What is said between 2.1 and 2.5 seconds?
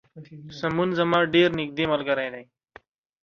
دی